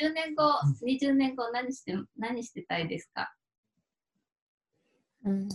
[0.02, 0.44] 10年後、
[0.86, 3.34] 20年後何して何してたいですか？
[5.26, 5.50] うん。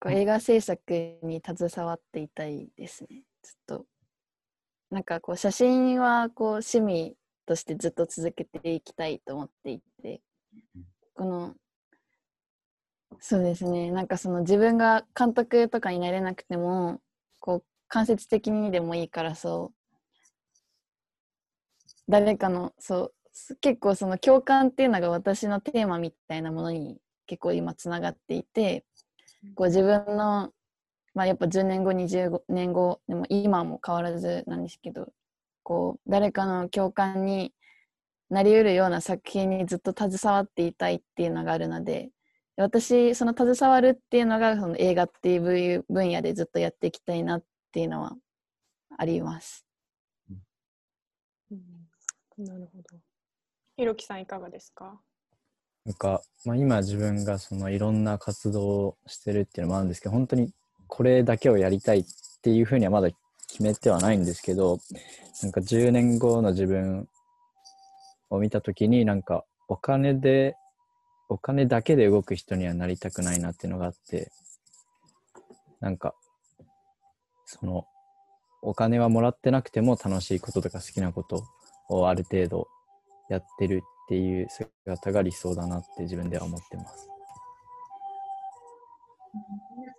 [0.00, 3.22] こう映画制作に携わっていたいですね。
[3.42, 3.86] ずっと。
[4.90, 10.20] なんかこう写真はこう趣味としてずっと続けていきたいと思っていて。
[11.14, 11.54] この
[13.20, 13.90] そうですね。
[13.90, 17.00] なんかその自分が監督とかになれなくても
[17.40, 19.84] こう間接的にでもいいからそう
[22.08, 23.23] 誰かのそうす
[23.60, 28.84] 結構その共感っていうのが私のテーマみたいなものに結構今つながっていて
[29.54, 30.52] こう自分の、
[31.14, 35.12] まあ、やっぱ10年後20年後でも今も変わらずなんですけど
[35.62, 37.52] こう誰かの共感に
[38.30, 42.10] なりうるような作品にずっと携わっていたいっていうのがあるので
[42.56, 48.16] 私その携わるっていうのがその映画っていう分野でずっとやっていきたいなっていうのは
[48.96, 49.66] あります。
[51.50, 51.84] うん
[52.38, 53.03] なるほど。
[53.76, 55.00] ひろきさんいかがですか？
[55.84, 60.50] なんか、まあ、今自分がそのいろんな活動をしてるっていうのもあるんですけど本当に
[60.86, 62.04] これだけをやりたいっ
[62.42, 63.08] ていうふうにはまだ
[63.48, 64.78] 決めてはないんですけど
[65.42, 67.08] なんか10年後の自分
[68.30, 70.56] を見た時になんかお金で
[71.28, 74.30] お金だけで動く人にはなりたくないなっていうのがあって
[75.80, 76.14] なんか
[77.44, 77.86] その
[78.62, 81.44] お金はもらってなくても楽しいこととか好きなこと
[81.90, 82.68] をある程度
[83.28, 87.08] やってるっていう姿が理想だなって自分では思ってます。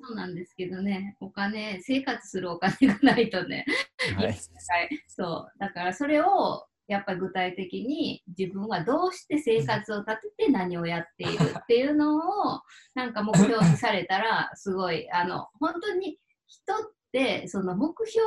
[0.07, 3.65] そうなんですけどね、お金、生活するお金がないとね、
[4.15, 4.38] はい、はい、
[5.07, 12.61] そう、だからそれをやっぱり具体的に自分はどうして生活を立てて何をやっているっていうのを
[12.93, 16.78] なんか目標にされたらすごいあの本当に人っ
[17.11, 18.26] てその目標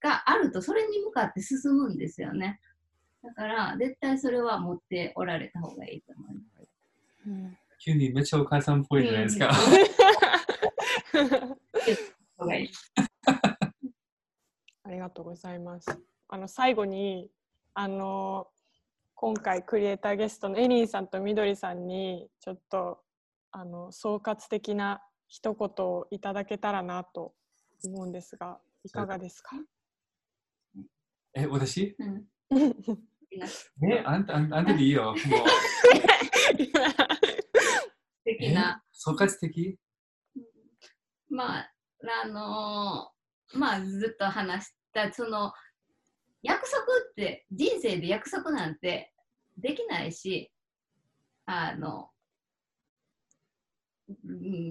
[0.00, 2.60] があるとそれに向かって進むんですよね。
[3.22, 6.68] だから絶対それは持っておられた方がいいと思います。
[7.26, 9.50] うん急にめっちゃお母さんっぽいじゃないですか。
[14.82, 15.86] ありがとうございます。
[16.28, 17.30] あの最後に
[17.74, 18.48] あの
[19.14, 23.00] 今回クリエイターゲストのエリンさんとみどりさんにちょっと
[23.52, 27.32] あの総括的な一言をいただけたらなと
[27.84, 29.56] 思うんですがいかがですか？
[31.34, 31.94] え、私？
[31.98, 32.24] うん
[33.32, 35.14] え、あんた、あんたでいいよ。
[35.14, 35.44] もう、 素
[38.24, 39.78] 敵な総括的？
[41.28, 41.72] まあ、
[42.24, 45.52] あのーまあ、ずっと話した、その、
[46.42, 49.12] 約束って、人生で約束なんて
[49.56, 50.50] できないし、
[51.46, 52.17] あの、うん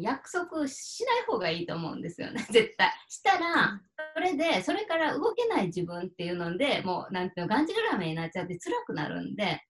[0.02, 2.92] 約束しない方がいいと思うんですよね、 絶対。
[3.08, 3.82] したら、
[4.16, 9.62] それで、それから動けない自分っていうので、もう、なんていうの、がんじがらめになっちゃって辛くなるんで、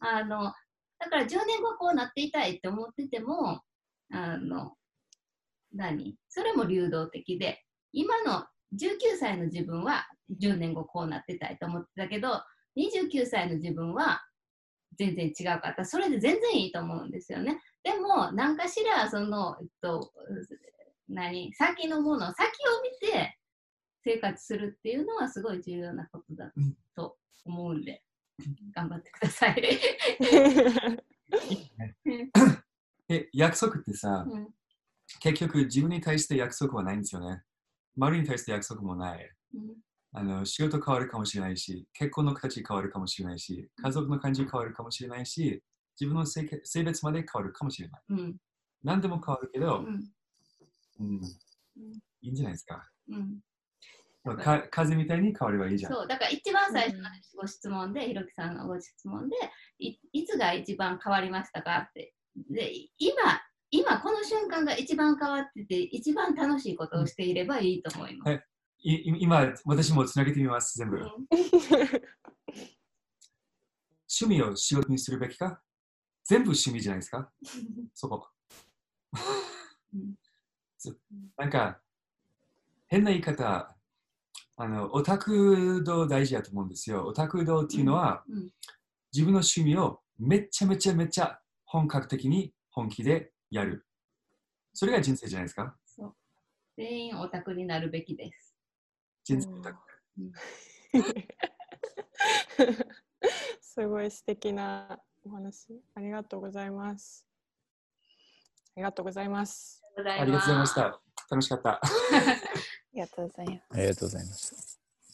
[0.00, 0.52] あの、
[0.98, 3.62] だから10年後こうなっていたいって思ってても、
[4.10, 4.76] あの、
[5.72, 6.16] 何？
[6.28, 10.06] それも流動的で今の19歳の自分は
[10.40, 12.42] 10年後こうなってたいと思ってたけど
[12.76, 14.22] 29歳の自分は
[14.98, 15.84] 全然違うかった。
[15.84, 17.60] それで全然いいと思うんですよね。
[17.88, 20.12] でも何かしらその、えっと、
[21.08, 23.38] 何先のもの先を見て
[24.04, 26.52] 生活するっていうのはすごい重要なことだ
[26.94, 27.16] と
[27.46, 28.02] 思うんで、
[28.74, 29.62] 頑張ってください。
[33.08, 34.48] え、約束ってさ、うん
[35.20, 37.42] 結局自分に対して約束はないんですよね。
[37.96, 39.34] 周りに対して約束もない。
[39.54, 39.74] うん
[40.12, 45.62] あの仕事変わるかもしれないし、結婚の形変わるかもしれないし、家族の感じ変わるかもしれないし、
[46.00, 48.02] 自分の性格性別まで変わるかもしれない。
[48.10, 48.36] うん
[48.84, 50.12] 何でも変わるけど、うん
[51.00, 51.20] うん、
[52.22, 52.88] いいんじゃないですか。
[53.08, 53.40] うん
[54.24, 55.92] まあか風みたいに変わればいいじゃん。
[55.92, 57.08] そうだから一番最初の
[57.40, 59.36] ご質問で、ひろきさんのご質問で
[59.78, 62.14] い、いつが一番変わりましたかって。
[62.50, 63.40] で、今、
[63.70, 68.42] 今この瞬間が一番変わってて、一番楽しいことをしていればいいと思います。
[68.80, 70.96] いい今、私もつなげてみます、全部。
[70.96, 71.04] うん
[74.10, 75.60] 趣味を仕事にするべきか？
[76.28, 77.30] 全部趣味じゃないですか？
[77.94, 78.28] そこ。
[79.94, 80.14] うん
[81.36, 81.80] なんか、
[82.86, 83.76] 変な言い方、
[84.56, 87.06] あの、オタク道大事だと思うんですよ。
[87.06, 88.50] オタク道っていうのは、うん
[89.10, 93.86] 自分の趣味をめちゃめちゃめちゃ本格的に本気でやる。
[94.74, 95.74] それが人生じゃないですか？
[95.86, 96.16] そう
[96.76, 98.54] 全員オタクになるべきです。
[99.24, 99.78] 人生オタク。
[103.62, 105.00] すごい素敵な
[105.30, 107.26] お話ありがとうございます。
[108.76, 109.82] ありがとうございます。
[109.96, 111.00] ありがありがとうございました。
[111.30, 111.70] 楽しかった。
[111.70, 111.80] あ
[112.94, 113.62] りがとうございます。
[113.70, 114.50] ありがとうございまし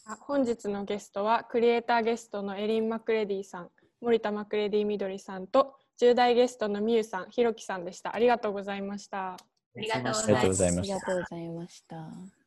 [0.04, 0.12] た。
[0.12, 8.14] あ本日のゲストはクリエイターゲストのエリン・マクレディさん、森田マクレディみどりさんと10代ゲストのみゆさん、ひろきさんでした。
[8.14, 9.32] ありがとうございました。
[9.32, 9.36] あ
[9.76, 10.82] りがとうございあました。
[10.82, 12.43] りがとうございました。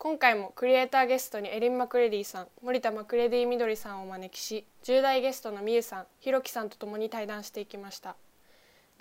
[0.00, 8.14] 今回もクリエイターゲストにエリン・マクレディさん、森田マクレディみどりさんをお招きし、10代ゲストのみゆさん、ひろきさんと共に対談していきました。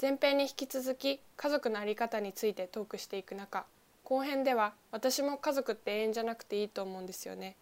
[0.02, 3.68] 前編に引き続き家族の在り方についてトークしていく中、
[4.04, 7.58] 後編では私も家族って永遠じゃなくていいと思うんですよね。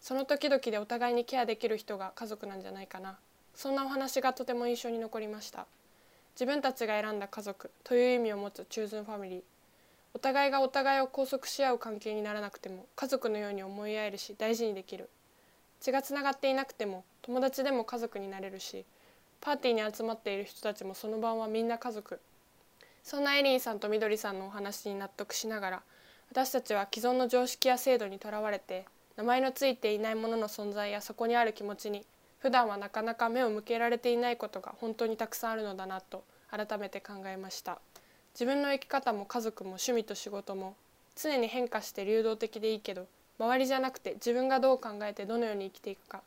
[0.00, 3.18] その時々でお互いにケアできる人が家族なんじゃないかな。
[3.52, 5.66] そんなお話がとても印象に残りました。
[6.36, 9.42] 自分たちが選んだ家族という意味を持つチューズンファミリー。
[10.12, 15.08] お互いがお互いを拘束し合う関係にならなくても家族のように思い合えるし大事にできる。
[15.80, 18.84] 血がつながっていなくても友達でも家族になれるし
[19.40, 22.20] パーティーに集まっている人たちもその晩はみんな家族。
[23.02, 25.82] そんなエリンさんとみどりさんのお話に納得しながら
[26.30, 28.84] 私たちは既存の常識や制度にとらわれて
[29.16, 32.04] 名前のついていないものの存在やそこにある気持ちに
[32.38, 37.80] 普段はなかなか目を向けられていないことが本当にたくさんあるのだなと改めて考えました。
[38.34, 40.76] 自分の生き方も家族も趣味と仕事も
[41.16, 43.06] 常に変化して流動的でいいけど
[43.38, 46.22] 周りじゃなくて自分がどう考えてどのように生きていくか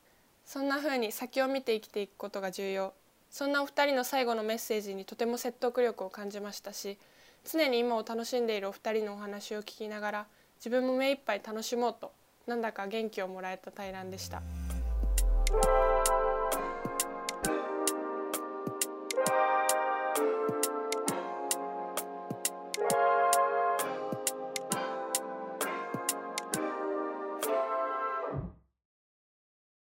[0.45, 2.93] そんな風に先を見て生きていくことが重要
[3.32, 6.97] そんなお二人の最後のメッセージにとても説得力を感じましたし
[7.45, 10.26] 常に今を楽しんでいるお二人のお話を聞きながら
[10.58, 12.12] 自分も目いっぱい楽しもうと
[12.47, 14.41] なんだか元気をもらえた対談でした。